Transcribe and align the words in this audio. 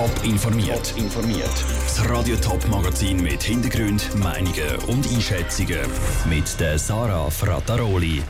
Top 0.00 0.24
informiert. 0.24 0.94
informiert. 0.96 1.64
Das 1.84 2.08
Radio 2.08 2.34
Top 2.36 2.66
Magazin 2.68 3.22
mit 3.22 3.42
Hintergrund, 3.42 4.08
Meinungen 4.16 4.76
und 4.86 5.06
Einschätzungen 5.12 5.80
mit 6.26 6.58
der 6.58 6.78
Sarah 6.78 7.28
Frataroli. 7.28 8.22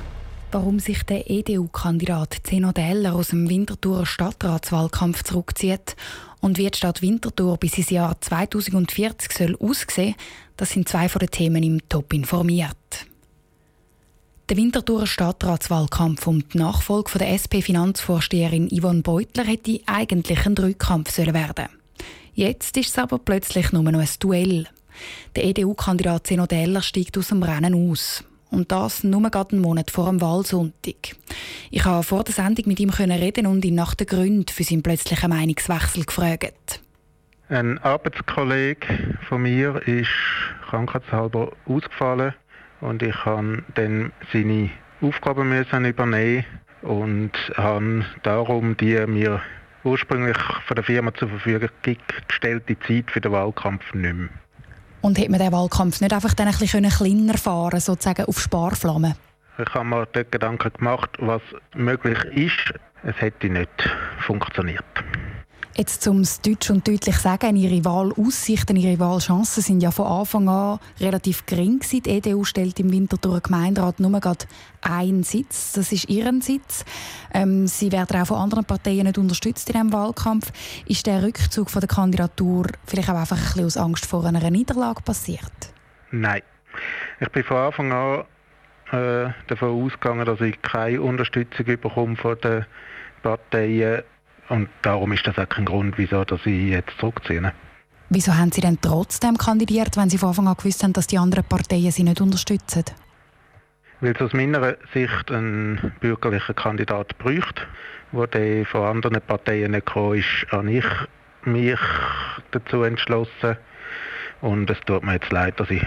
Warum 0.50 0.80
sich 0.80 1.04
der 1.04 1.30
EDU-Kandidat 1.30 2.38
Zeno 2.42 2.72
Deller 2.72 3.14
aus 3.14 3.28
dem 3.28 3.48
Winterthurer 3.48 4.04
Stadtratswahlkampf 4.04 5.22
zurückzieht 5.22 5.94
und 6.40 6.58
wie 6.58 6.68
die 6.68 6.76
Stadt 6.76 7.02
Winterthur 7.02 7.56
bis 7.56 7.78
ins 7.78 7.90
Jahr 7.90 8.20
2040 8.20 9.32
soll 9.32 9.56
aussehen, 9.60 10.16
das 10.56 10.70
sind 10.70 10.88
zwei 10.88 11.08
von 11.08 11.20
den 11.20 11.30
Themen 11.30 11.62
im 11.62 11.88
Top 11.88 12.12
informiert. 12.12 12.79
Der 14.50 14.56
Winterthurer 14.56 15.06
Stadtratswahlkampf 15.06 16.26
um 16.26 16.48
die 16.48 16.58
Nachfolge 16.58 17.20
der 17.20 17.28
SP-Finanzvorsteherin 17.38 18.68
Yvonne 18.68 19.00
Beutler 19.00 19.44
hätte 19.44 19.78
eigentlich 19.86 20.44
ein 20.44 20.58
Rückkampf 20.58 21.16
werden 21.18 21.68
Jetzt 22.34 22.76
ist 22.76 22.88
es 22.88 22.98
aber 22.98 23.20
plötzlich 23.20 23.70
nur 23.70 23.84
noch 23.84 24.00
ein 24.00 24.08
Duell. 24.18 24.66
Der 25.36 25.44
EDU-Kandidat 25.44 26.26
Zeno 26.26 26.46
Deller 26.46 26.82
steigt 26.82 27.16
aus 27.16 27.28
dem 27.28 27.44
Rennen 27.44 27.92
aus. 27.92 28.24
Und 28.50 28.72
das 28.72 29.04
nur 29.04 29.22
gerade 29.30 29.52
einen 29.52 29.62
Monat 29.62 29.92
vor 29.92 30.06
dem 30.06 30.20
Wahlsonntag. 30.20 31.14
Ich 31.70 31.84
habe 31.84 32.02
vor 32.02 32.24
der 32.24 32.34
Sendung 32.34 32.66
mit 32.66 32.80
ihm 32.80 32.90
reden 32.90 33.46
und 33.46 33.64
ihn 33.64 33.76
nach 33.76 33.94
den 33.94 34.08
Gründen 34.08 34.52
für 34.52 34.64
seinen 34.64 34.82
plötzlichen 34.82 35.30
Meinungswechsel 35.30 36.04
gefragt. 36.04 36.80
Ein 37.48 37.78
Arbeitskollege 37.78 39.16
von 39.28 39.42
mir 39.42 39.80
ist 39.86 40.10
krankheitshalber 40.68 41.52
ausgefallen 41.66 42.34
und 42.80 43.02
ich 43.02 43.24
habe 43.24 43.62
dann 43.74 44.12
seine 44.32 44.70
Aufgaben 45.00 45.48
müssen 45.48 45.84
übernehmen 45.84 46.44
und 46.82 47.32
habe 47.56 48.04
darum 48.22 48.76
die 48.76 49.06
mir 49.06 49.40
ursprünglich 49.84 50.36
von 50.66 50.74
der 50.74 50.84
Firma 50.84 51.14
zur 51.14 51.28
Verfügung 51.28 51.68
gestellte 52.28 52.78
Zeit 52.80 53.10
für 53.10 53.20
den 53.20 53.32
Wahlkampf 53.32 53.94
nicht 53.94 54.14
mehr. 54.14 54.28
Und 55.02 55.18
hätte 55.18 55.30
man 55.30 55.40
den 55.40 55.52
Wahlkampf 55.52 56.00
nicht 56.00 56.12
einfach 56.12 56.34
dann 56.34 56.48
ein 56.48 56.58
bisschen 56.58 56.88
kleiner 56.88 57.38
fahren 57.38 57.80
sozusagen 57.80 58.26
auf 58.26 58.38
Sparflammen? 58.38 59.14
Ich 59.58 59.74
habe 59.74 59.84
mir 59.84 60.06
dort 60.12 60.32
Gedanken 60.32 60.72
gemacht, 60.72 61.10
was 61.18 61.42
möglich 61.74 62.18
ist. 62.34 62.74
Es 63.02 63.18
hätte 63.20 63.48
nicht 63.48 63.90
funktioniert. 64.20 64.84
Jetzt 65.76 66.02
zum 66.02 66.24
Deutsch 66.44 66.68
und 66.70 66.86
deutlich 66.86 67.16
sagen, 67.16 67.56
Ihre 67.56 67.84
Wahlaussichten, 67.84 68.76
Ihre 68.76 68.98
Wahlchancen 68.98 69.62
sind 69.62 69.82
ja 69.82 69.90
von 69.90 70.06
Anfang 70.06 70.48
an 70.48 70.80
relativ 70.98 71.46
gering 71.46 71.78
gewesen. 71.78 72.02
Die 72.02 72.10
EDU 72.10 72.44
stellt 72.44 72.80
im 72.80 72.92
Winter 72.92 73.16
durch 73.16 73.40
den 73.40 73.42
Gemeinderat 73.44 74.00
nur 74.00 74.18
gerade 74.20 74.46
einen 74.82 75.22
Sitz. 75.22 75.72
Das 75.72 75.92
ist 75.92 76.08
Ihren 76.08 76.40
Sitz. 76.40 76.84
Ähm, 77.32 77.66
Sie 77.66 77.92
werden 77.92 78.20
auch 78.20 78.26
von 78.26 78.38
anderen 78.38 78.64
Parteien 78.64 79.06
nicht 79.06 79.16
unterstützt 79.16 79.68
in 79.68 79.74
diesem 79.74 79.92
Wahlkampf. 79.92 80.52
Ist 80.86 81.06
der 81.06 81.22
Rückzug 81.22 81.70
von 81.70 81.80
der 81.80 81.88
Kandidatur 81.88 82.66
vielleicht 82.84 83.08
auch 83.08 83.14
einfach 83.14 83.36
ein 83.36 83.44
bisschen 83.44 83.66
aus 83.66 83.76
Angst 83.76 84.06
vor 84.06 84.24
einer 84.24 84.50
Niederlage 84.50 85.02
passiert? 85.02 85.72
Nein. 86.10 86.42
Ich 87.20 87.28
bin 87.28 87.44
von 87.44 87.56
Anfang 87.56 87.92
an 87.92 88.24
äh, 88.92 89.32
davon 89.46 89.84
ausgegangen, 89.84 90.26
dass 90.26 90.40
ich 90.40 90.60
keine 90.62 91.00
Unterstützung 91.00 91.66
bekomme 91.66 92.16
von 92.16 92.36
den 92.40 92.66
Parteien 93.22 94.02
und 94.50 94.68
darum 94.82 95.12
ist 95.12 95.26
das 95.26 95.38
auch 95.38 95.48
kein 95.48 95.64
Grund, 95.64 95.96
wieso 95.96 96.24
dass 96.24 96.44
ich 96.44 96.70
jetzt 96.70 96.92
zurückziehe. 96.98 97.52
Wieso 98.08 98.34
haben 98.34 98.50
Sie 98.50 98.60
denn 98.60 98.78
trotzdem 98.80 99.38
kandidiert, 99.38 99.96
wenn 99.96 100.10
Sie 100.10 100.18
von 100.18 100.30
Anfang 100.30 100.48
an 100.48 100.56
gewusst 100.56 100.82
haben, 100.82 100.92
dass 100.92 101.06
die 101.06 101.18
anderen 101.18 101.44
Parteien 101.44 101.92
Sie 101.92 102.02
nicht 102.02 102.20
unterstützen? 102.20 102.84
Weil 104.00 104.12
es 104.12 104.20
aus 104.20 104.32
meiner 104.32 104.76
Sicht 104.92 105.30
einen 105.30 105.92
bürgerlichen 106.00 106.56
Kandidat 106.56 107.16
bräuchte, 107.18 107.62
wo 108.10 108.26
der 108.26 108.66
von 108.66 108.82
anderen 108.82 109.20
Parteien 109.20 109.70
nicht 109.70 109.86
kam, 109.86 110.14
ist, 110.14 110.26
habe 110.50 110.72
ich 110.72 110.86
mich 111.44 111.78
dazu 112.50 112.82
entschlossen. 112.82 113.56
Und 114.40 114.68
es 114.68 114.80
tut 114.86 115.04
mir 115.04 115.14
jetzt 115.14 115.30
leid, 115.30 115.60
dass 115.60 115.70
ich 115.70 115.82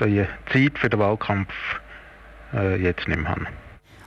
die 0.00 0.26
Zeit 0.52 0.78
für 0.78 0.90
den 0.90 0.98
Wahlkampf 0.98 1.52
äh, 2.54 2.82
jetzt 2.82 3.06
nicht 3.06 3.20
mehr 3.20 3.28
habe. 3.28 3.46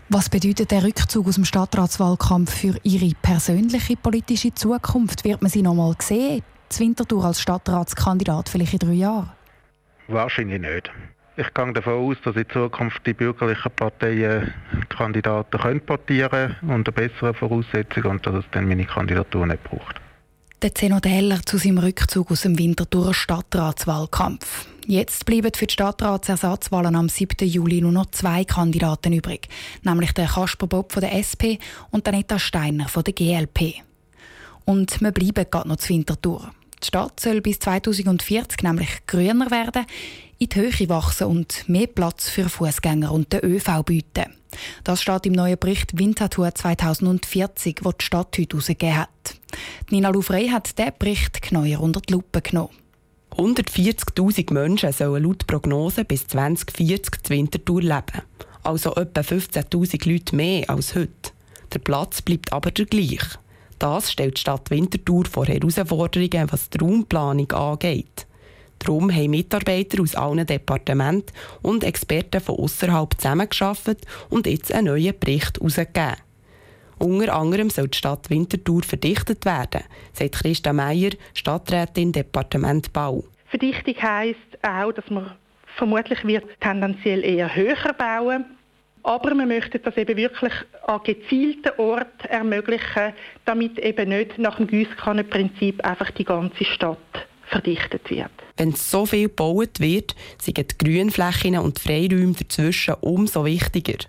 Was 0.07 0.29
bedeutet 0.29 0.69
der 0.69 0.83
Rückzug 0.83 1.27
aus 1.27 1.33
dem 1.35 1.45
Stadtratswahlkampf 1.45 2.53
für 2.53 2.75
Ihre 2.83 3.15
persönliche 3.23 3.97
politische 3.97 4.53
Zukunft? 4.53 5.23
Wird 5.23 5.41
man 5.41 5.49
Sie 5.49 5.63
noch 5.63 5.73
mal 5.73 5.95
sehen, 5.97 6.43
Winterthur 6.77 7.25
als 7.25 7.41
Stadtratskandidat 7.41 8.49
vielleicht 8.49 8.73
in 8.73 8.79
drei 8.79 8.93
Jahren? 8.93 9.31
Wahrscheinlich 10.07 10.61
nicht. 10.61 10.91
Ich 11.37 11.51
gehe 11.55 11.73
davon 11.73 11.93
aus, 11.93 12.17
dass 12.23 12.35
in 12.35 12.47
Zukunft 12.47 13.05
die 13.07 13.13
bürgerlichen 13.13 13.71
Parteien 13.75 14.53
Kandidaten 14.89 15.59
können 15.59 15.81
portieren 15.81 16.55
und 16.61 16.87
eine 16.87 16.91
bessere 16.91 17.33
Voraussetzung 17.33 18.03
und 18.03 18.25
dass 18.27 18.35
es 18.35 18.45
dann 18.51 18.67
meine 18.67 18.85
Kandidatur 18.85 19.47
nicht 19.47 19.63
braucht. 19.63 19.99
Der 20.61 20.73
Zeno 20.73 20.99
Heller 21.03 21.41
zu 21.45 21.57
seinem 21.57 21.79
Rückzug 21.79 22.31
aus 22.31 22.41
dem 22.41 22.57
Winterthurer 22.57 23.13
Stadtratswahlkampf. 23.13 24.67
Jetzt 24.87 25.25
bleiben 25.25 25.51
für 25.53 25.67
die 25.67 25.73
Stadtratsersatzwahlen 25.73 26.95
am 26.95 27.09
7. 27.09 27.45
Juli 27.47 27.81
nur 27.81 27.91
noch 27.91 28.11
zwei 28.11 28.45
Kandidaten 28.45 29.11
übrig, 29.11 29.49
nämlich 29.83 30.13
der 30.13 30.27
Kasper 30.27 30.67
Bob 30.67 30.93
von 30.93 31.01
der 31.01 31.13
SP 31.19 31.59
und 31.91 32.07
Anita 32.07 32.39
Steiner 32.39 32.87
von 32.87 33.03
der 33.03 33.13
GLP. 33.13 33.81
Und 34.63 35.01
wir 35.01 35.11
bleiben 35.11 35.45
gerade 35.51 35.67
noch 35.67 35.75
zu 35.75 35.89
Winterthur. 35.89 36.51
Die 36.85 36.89
Stadt 36.89 37.19
soll 37.19 37.41
bis 37.41 37.57
2040 37.57 38.61
nämlich 38.61 39.07
grüner 39.07 39.49
werden, 39.49 39.87
in 40.37 40.49
die 40.49 40.55
Höhe 40.55 40.87
wachsen 40.87 41.25
und 41.25 41.67
mehr 41.67 41.87
Platz 41.87 42.29
für 42.29 42.47
Fußgänger 42.47 43.11
und 43.11 43.33
den 43.33 43.43
ÖV 43.43 43.81
bieten. 43.83 44.25
Das 44.83 45.01
steht 45.01 45.25
im 45.25 45.33
neuen 45.33 45.57
Bericht 45.57 45.97
Winterthur 45.97 46.53
2040, 46.53 47.77
den 47.77 47.91
die 47.99 48.05
Stadt 48.05 48.37
heute 48.37 48.55
herausgegeben 48.55 48.97
hat. 48.97 49.09
Nina 49.89 50.09
Louvre 50.09 50.51
hat 50.51 50.77
diesen 50.77 50.91
Bericht 50.99 51.41
genauer 51.41 51.81
unter 51.81 52.01
die 52.01 52.13
Lupe 52.13 52.43
genommen. 52.43 52.69
140.000 53.31 54.53
Menschen 54.53 54.91
sollen 54.91 55.23
laut 55.23 55.47
Prognose 55.47 56.05
bis 56.05 56.27
2040 56.27 57.23
zu 57.23 57.33
Winterthur 57.33 57.81
leben. 57.81 58.21
Also 58.61 58.93
etwa 58.93 59.21
15.000 59.21 60.07
Leute 60.07 60.35
mehr 60.35 60.69
als 60.69 60.93
heute. 60.93 61.31
Der 61.73 61.79
Platz 61.79 62.21
bleibt 62.21 62.53
aber 62.53 62.69
der 62.69 62.85
gleiche. 62.85 63.39
Das 63.79 64.11
stellt 64.11 64.37
die 64.37 64.41
Stadt 64.41 64.71
Winterthur 64.71 65.25
vor 65.25 65.45
Herausforderungen, 65.45 66.51
was 66.51 66.69
die 66.69 66.77
Raumplanung 66.77 67.51
angeht. 67.51 68.25
Darum 68.79 69.11
haben 69.11 69.31
Mitarbeiter 69.31 70.01
aus 70.01 70.15
allen 70.15 70.45
Departementen 70.45 71.35
und 71.61 71.83
Experten 71.83 72.41
von 72.41 72.55
außerhalb 72.55 73.13
zusammengearbeitet 73.15 74.05
und 74.29 74.47
jetzt 74.47 74.71
einen 74.71 74.87
neuen 74.87 75.17
Bericht 75.19 75.57
herausgegeben. 75.57 76.17
Unter 76.97 77.35
anderem 77.35 77.69
soll 77.69 77.89
die 77.89 77.97
Stadt 77.97 78.29
Winterthur 78.29 78.83
verdichtet 78.83 79.43
werden, 79.45 79.81
sagt 80.13 80.35
Christa 80.35 80.71
Meier, 80.71 81.11
Stadträtin 81.33 82.11
Departement 82.11 82.93
Bau. 82.93 83.25
Verdichtung 83.47 83.95
heisst 84.01 84.39
auch, 84.61 84.93
dass 84.93 85.09
man 85.09 85.35
vermutlich 85.75 86.23
wird 86.23 86.45
tendenziell 86.61 87.23
eher 87.23 87.53
höher 87.53 87.93
bauen 87.97 88.45
aber 89.05 89.35
wir 89.35 89.45
möchten 89.45 89.79
das 89.83 89.95
eben 89.97 90.17
wirklich 90.17 90.53
an 90.87 90.99
gezielten 91.03 91.71
Orten 91.77 92.27
ermöglichen, 92.27 93.13
damit 93.45 93.77
eben 93.77 94.09
nicht 94.09 94.39
nach 94.39 94.57
dem 94.57 94.65
Gießkannenprinzip 94.65 95.85
einfach 95.85 96.09
die 96.09 96.23
ganze 96.23 96.65
Stadt 96.65 96.97
verdichtet 97.47 98.09
wird. 98.09 98.31
Wenn 98.57 98.73
so 98.73 99.05
viel 99.05 99.27
gebaut 99.27 99.79
wird, 99.79 100.15
sind 100.41 100.57
die 100.57 100.77
Grünflächen 100.83 101.59
und 101.59 101.77
die 101.77 101.81
Freiräume 101.81 102.33
dazwischen 102.33 102.95
umso 103.01 103.45
wichtiger. 103.45 103.99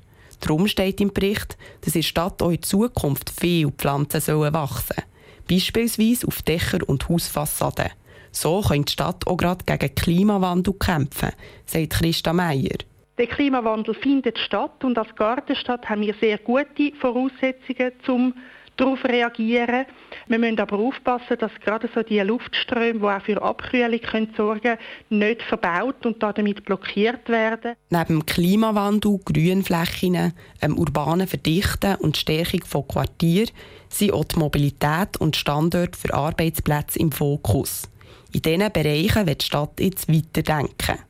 Darum 0.40 0.66
steht 0.66 1.00
im 1.02 1.12
Bericht, 1.12 1.58
dass 1.82 1.94
in 1.94 2.00
der 2.00 2.08
Stadt 2.08 2.40
auch 2.40 2.50
in 2.50 2.62
Zukunft 2.62 3.30
viele 3.38 3.72
Pflanzen 3.72 4.22
sollen 4.22 4.54
wachsen. 4.54 5.02
Beispielsweise 5.46 6.26
auf 6.26 6.40
Dächer 6.40 6.78
und 6.86 7.06
Hausfassaden. 7.08 7.90
So 8.32 8.62
kann 8.62 8.84
die 8.84 8.92
Stadt 8.92 9.26
auch 9.26 9.36
gerade 9.36 9.64
gegen 9.66 9.94
Klimawandel 9.94 10.74
kämpfen, 10.74 11.32
sagt 11.66 11.90
Christa 11.90 12.32
Meier. 12.32 12.78
Der 13.18 13.26
Klimawandel 13.26 13.94
findet 13.94 14.38
statt 14.38 14.84
und 14.84 14.98
als 14.98 15.14
Gartenstadt 15.16 15.88
haben 15.88 16.02
wir 16.02 16.14
sehr 16.20 16.38
gute 16.38 16.92
Voraussetzungen 17.00 17.92
zum 18.04 18.34
darauf 18.76 19.04
reagieren. 19.04 19.86
Wir 20.26 20.38
müssen 20.38 20.60
aber 20.60 20.78
aufpassen, 20.78 21.38
dass 21.38 21.52
gerade 21.64 21.88
so 21.94 22.02
die 22.02 22.20
Luftströme, 22.20 22.98
die 22.98 23.04
auch 23.04 23.22
für 23.22 23.42
Abkühlung 23.42 24.00
können 24.00 24.34
sorgen 24.36 24.76
nicht 25.08 25.42
verbaut 25.42 26.04
und 26.04 26.22
damit 26.22 26.64
blockiert 26.64 27.28
werden. 27.28 27.74
Neben 27.90 28.26
Klimawandel, 28.26 29.18
Grünflächen, 29.24 30.34
einem 30.60 30.78
urbanen 30.78 31.26
Verdichten 31.26 31.96
und 31.96 32.16
Stärkung 32.16 32.64
von 32.64 32.86
Quartieren 32.86 33.50
sind 33.88 34.12
auch 34.12 34.24
die 34.24 34.38
Mobilität 34.38 35.16
und 35.18 35.36
Standorte 35.36 35.98
für 35.98 36.12
Arbeitsplätze 36.12 36.98
im 36.98 37.12
Fokus. 37.12 37.88
In 38.32 38.42
diesen 38.42 38.72
Bereichen 38.72 39.26
wird 39.26 39.42
die 39.42 39.46
Stadt 39.46 39.80
jetzt 39.80 40.12
weiterdenken. 40.12 41.05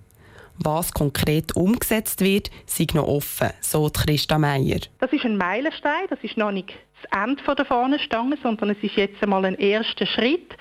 Was 0.59 0.93
konkret 0.93 1.55
umgesetzt 1.55 2.21
wird, 2.21 2.51
sei 2.67 2.87
noch 2.95 3.07
offen, 3.07 3.51
so 3.61 3.91
Christa 3.93 4.39
Meier. 4.39 4.81
Das 5.01 5.13
ist 5.13 5.25
ein 5.25 5.37
Meilenstein, 5.37 6.07
das 6.09 6.19
ist 6.23 6.37
noch 6.37 6.51
nicht 6.51 6.73
das 7.03 7.23
Ende 7.23 7.43
der 7.55 7.65
Fahnenstange, 7.65 8.39
sondern 8.43 8.71
es 8.71 8.79
ist 8.83 8.97
jetzt 8.97 9.23
einmal 9.23 9.45
ein 9.45 9.55
erster 9.55 10.07
Schritt, 10.07 10.57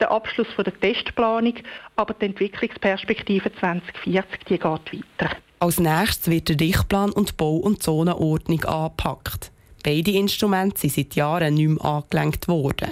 der 0.00 0.10
Abschluss 0.10 0.48
der 0.56 0.78
Testplanung, 0.80 1.54
aber 1.96 2.14
die 2.14 2.26
Entwicklungsperspektive 2.26 3.52
2040 3.54 4.44
die 4.48 4.58
geht 4.58 4.64
weiter. 4.64 5.36
Als 5.60 5.78
nächstes 5.78 6.28
wird 6.28 6.48
der 6.48 6.58
Richtplan 6.58 7.12
und 7.12 7.36
Bau- 7.36 7.56
und 7.56 7.82
Zonenordnung 7.82 8.64
angepackt. 8.64 9.52
Beide 9.84 10.10
Instrumente 10.12 10.80
sind 10.80 10.92
seit 10.92 11.14
Jahren 11.14 11.54
nicht 11.54 11.68
mehr 11.68 11.84
angelenkt 11.84 12.48
worden. 12.48 12.90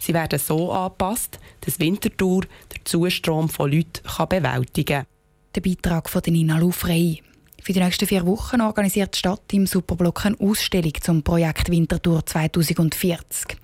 Sie 0.00 0.14
werden 0.14 0.38
so 0.38 0.72
angepasst, 0.72 1.38
dass 1.60 1.78
Winterthur 1.78 2.42
den 2.42 2.84
Zustrom 2.84 3.48
von 3.48 3.70
Leuten 3.70 4.02
bewältigen 4.28 5.04
kann. 5.04 5.06
Der 5.54 5.60
Beitrag 5.60 6.08
von 6.08 6.22
Nina 6.28 6.56
Lufrey. 6.56 7.22
Für 7.62 7.74
die 7.74 7.80
nächsten 7.80 8.06
vier 8.06 8.24
Wochen 8.24 8.62
organisiert 8.62 9.14
die 9.14 9.18
Stadt 9.18 9.52
im 9.52 9.66
Superblock 9.66 10.24
eine 10.24 10.40
Ausstellung 10.40 10.94
zum 10.98 11.22
Projekt 11.22 11.70
Winterthur 11.70 12.24
2040. 12.24 13.58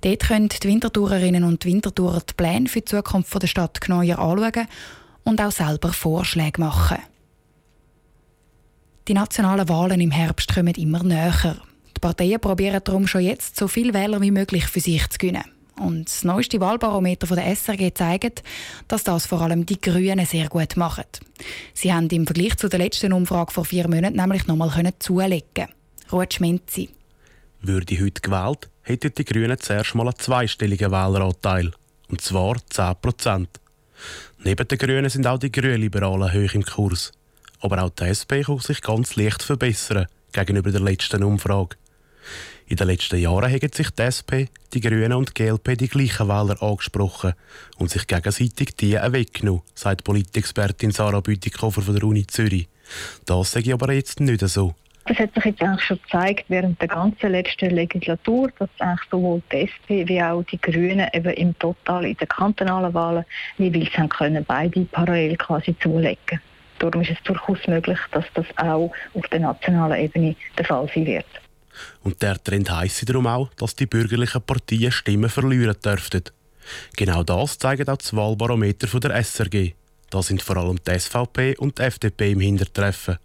Dort 0.00 0.20
können 0.20 0.48
die 0.48 0.66
Wintertourerinnen 0.66 1.44
und 1.44 1.66
Wintertourer 1.66 2.22
die 2.26 2.32
Pläne 2.32 2.68
für 2.68 2.80
die 2.80 2.86
Zukunft 2.86 3.42
der 3.42 3.48
Stadt 3.48 3.82
genauer 3.82 4.18
anschauen 4.18 4.66
und 5.24 5.42
auch 5.42 5.52
selber 5.52 5.92
Vorschläge 5.92 6.58
machen. 6.58 7.02
Die 9.06 9.14
nationalen 9.14 9.68
Wahlen 9.68 10.00
im 10.00 10.12
Herbst 10.12 10.54
kommen 10.54 10.74
immer 10.74 11.02
näher. 11.02 11.58
Die 11.94 12.00
Parteien 12.00 12.40
probieren 12.40 12.80
darum 12.82 13.06
schon 13.06 13.20
jetzt 13.20 13.56
so 13.56 13.68
viele 13.68 13.92
Wähler 13.92 14.22
wie 14.22 14.30
möglich 14.30 14.64
für 14.68 14.80
sich 14.80 15.06
zu 15.10 15.18
gewinnen. 15.18 15.44
Und 15.78 16.06
das 16.06 16.24
neueste 16.24 16.60
Wahlbarometer 16.60 17.26
der 17.34 17.54
SRG 17.54 17.92
zeigt, 17.92 18.42
dass 18.88 19.04
das 19.04 19.26
vor 19.26 19.42
allem 19.42 19.66
die 19.66 19.80
Grünen 19.80 20.24
sehr 20.24 20.48
gut 20.48 20.76
machen. 20.76 21.04
Sie 21.74 21.92
haben 21.92 22.08
im 22.08 22.26
Vergleich 22.26 22.56
zu 22.56 22.68
der 22.68 22.78
letzten 22.78 23.12
Umfrage 23.12 23.52
vor 23.52 23.64
vier 23.64 23.88
Monaten 23.88 24.16
nämlich 24.16 24.46
nochmal 24.46 24.72
zulegen 24.98 25.68
Ruth 26.10 26.34
Schmenzi. 26.34 26.88
Würde 27.60 28.00
heute 28.00 28.20
gewählt, 28.22 28.70
hätten 28.82 29.12
die 29.16 29.24
Grünen 29.24 29.58
zuerst 29.58 29.94
mal 29.94 30.06
einen 30.06 30.18
zweistelligen 30.18 30.92
Wähleranteil. 30.92 31.72
Und 32.08 32.20
zwar 32.20 32.56
10 32.70 32.94
Prozent. 33.02 33.48
Neben 34.38 34.68
den 34.68 34.78
Grünen 34.78 35.10
sind 35.10 35.26
auch 35.26 35.38
die 35.38 35.50
Grünliberalen 35.50 36.32
hoch 36.32 36.54
im 36.54 36.64
Kurs. 36.64 37.12
Aber 37.60 37.82
auch 37.82 37.90
die 37.90 38.04
SP 38.04 38.44
kann 38.44 38.58
sich 38.60 38.80
ganz 38.80 39.16
leicht 39.16 39.42
verbessern 39.42 40.06
gegenüber 40.32 40.70
der 40.70 40.80
letzten 40.80 41.24
Umfrage. 41.24 41.76
In 42.68 42.76
den 42.76 42.88
letzten 42.88 43.20
Jahren 43.20 43.52
haben 43.52 43.72
sich 43.72 43.90
die 43.90 44.02
SP, 44.02 44.50
die 44.74 44.80
Grünen 44.80 45.12
und 45.12 45.38
die 45.38 45.44
GLP 45.44 45.78
die 45.78 45.88
gleichen 45.88 46.26
Wähler 46.26 46.60
angesprochen 46.60 47.34
und 47.78 47.90
sich 47.90 48.08
gegenseitig 48.08 48.74
die 48.74 48.94
weggenommen, 48.94 49.62
sagt 49.76 50.02
Politexpertin 50.02 50.90
Sarah 50.90 51.20
Bütikofer 51.20 51.80
von 51.80 51.94
der 51.94 52.02
Uni 52.02 52.26
Zürich. 52.26 52.66
Das 53.24 53.52
sage 53.52 53.66
ich 53.66 53.72
aber 53.72 53.92
jetzt 53.92 54.18
nicht 54.18 54.40
so. 54.40 54.74
Das 55.06 55.16
hat 55.16 55.32
sich 55.34 55.44
jetzt 55.44 55.62
eigentlich 55.62 55.84
schon 55.84 56.00
gezeigt 56.02 56.46
während 56.48 56.80
der 56.80 56.88
ganzen 56.88 57.30
letzten 57.30 57.70
Legislatur, 57.70 58.50
dass 58.58 58.68
eigentlich 58.80 59.08
sowohl 59.12 59.42
die 59.52 59.58
SP 59.70 60.02
wie 60.08 60.20
auch 60.20 60.42
die 60.42 60.60
Grünen 60.60 61.08
eben 61.12 61.34
im 61.34 61.56
Total 61.60 62.04
in 62.04 62.16
den 62.16 62.26
kantonalen 62.26 62.92
Wahlen 62.92 63.24
jeweils 63.58 63.96
haben 63.96 64.08
können, 64.08 64.44
beide 64.44 64.80
parallel 64.86 65.36
quasi 65.36 65.76
zulegen. 65.78 66.40
Darum 66.80 67.02
ist 67.02 67.12
es 67.12 67.22
durchaus 67.22 67.64
möglich, 67.68 67.98
dass 68.10 68.24
das 68.34 68.46
auch 68.56 68.90
auf 69.14 69.28
der 69.30 69.38
nationalen 69.38 70.04
Ebene 70.04 70.34
der 70.58 70.64
Fall 70.64 70.90
sein 70.92 71.06
wird. 71.06 71.26
Und 72.02 72.22
der 72.22 72.42
Trend 72.42 72.70
heisst 72.70 73.08
darum 73.08 73.26
auch, 73.26 73.50
dass 73.54 73.74
die 73.74 73.86
bürgerlichen 73.86 74.42
Partien 74.42 74.92
Stimmen 74.92 75.30
verlieren 75.30 75.76
dürften. 75.84 76.24
Genau 76.96 77.22
das 77.22 77.58
zeigen 77.58 77.88
auch 77.88 77.96
das 77.96 78.14
Wahlbarometer 78.14 79.00
der 79.00 79.22
SRG. 79.22 79.72
Da 80.10 80.22
sind 80.22 80.42
vor 80.42 80.56
allem 80.56 80.78
die 80.82 80.98
SVP 80.98 81.56
und 81.56 81.78
die 81.78 81.82
FDP 81.82 82.32
im 82.32 82.40
Hintertreffen. 82.40 83.18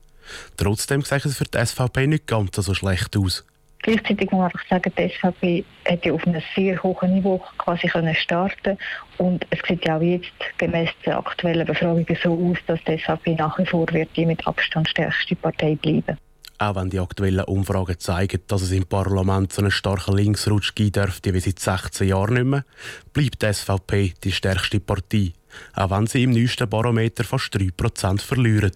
Trotzdem 0.57 1.01
sieht 1.01 1.25
es 1.25 1.38
für 1.38 1.45
die 1.45 1.65
SVP 1.65 2.07
nicht 2.07 2.27
ganz 2.27 2.56
so 2.56 2.74
schlecht 2.74 3.15
aus. 3.18 3.44
Gleichzeitig 3.83 4.30
muss 4.31 4.39
man 4.39 4.45
einfach 4.45 4.68
sagen, 4.69 4.94
die 4.95 5.09
SVP 5.09 5.65
hat 5.89 6.07
auf 6.07 6.27
einem 6.27 6.42
sehr 6.56 6.81
hohen 6.83 7.15
Niveau 7.15 7.42
quasi 7.57 7.88
können 7.88 8.13
starten 8.13 8.77
und 9.18 9.45
es 9.50 9.59
sieht 9.68 9.86
ja 9.86 9.97
auch 9.97 10.01
jetzt 10.01 10.31
gemäß 10.59 10.89
der 11.04 11.18
aktuellen 11.18 11.65
Befragungen 11.65 12.18
so 12.21 12.33
aus, 12.33 12.57
dass 12.68 12.80
die 12.83 13.00
SVP 13.00 13.36
nach 13.36 13.57
wie 13.57 13.65
vor 13.65 13.88
wird 13.92 14.09
die 14.15 14.27
mit 14.27 14.45
Abstand 14.45 14.88
stärkste 14.88 15.36
Partei 15.36 15.75
bleiben. 15.75 16.18
Auch 16.61 16.75
wenn 16.75 16.91
die 16.91 16.99
aktuellen 16.99 17.43
Umfragen 17.45 17.97
zeigen, 17.97 18.39
dass 18.45 18.61
es 18.61 18.69
im 18.69 18.85
Parlament 18.85 19.51
so 19.51 19.63
einen 19.63 19.71
starken 19.71 20.15
Linksrutsch 20.15 20.75
geben 20.75 20.91
dürfte 20.91 21.33
wie 21.33 21.39
seit 21.39 21.57
16 21.57 22.09
Jahren 22.09 22.35
nicht 22.35 22.45
mehr, 22.45 22.65
bleibt 23.13 23.41
die 23.41 23.51
SVP 23.51 24.13
die 24.23 24.31
stärkste 24.31 24.79
Partei, 24.79 25.33
auch 25.73 25.89
wenn 25.89 26.05
sie 26.05 26.21
im 26.21 26.29
neuesten 26.29 26.69
Barometer 26.69 27.23
fast 27.23 27.51
3% 27.55 28.21
verlieren. 28.21 28.73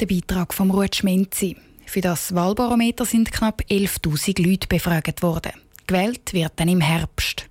Der 0.00 0.06
Beitrag 0.06 0.52
vom 0.52 0.72
Ruth 0.72 0.96
Schmenzi. 0.96 1.56
Für 1.86 2.00
das 2.00 2.34
Wahlbarometer 2.34 3.04
sind 3.04 3.30
knapp 3.30 3.62
11.000 3.70 4.44
Leute 4.44 4.66
befragt 4.66 5.22
worden. 5.22 5.52
Gewählt 5.86 6.32
wird 6.32 6.54
dann 6.56 6.68
im 6.68 6.80
Herbst. 6.80 7.46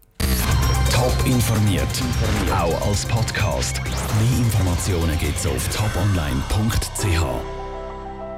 Top 0.92 1.16
informiert, 1.26 1.88
auch 2.52 2.86
als 2.86 3.06
Podcast. 3.06 3.82
Mehr 3.82 4.40
Informationen 4.40 5.18
gibt 5.20 5.38
es 5.38 5.48
auf 5.48 5.70
toponline.ch. 5.70 7.59